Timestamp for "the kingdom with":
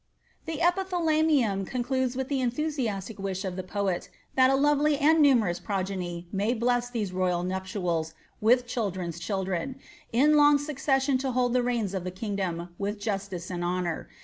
12.03-12.99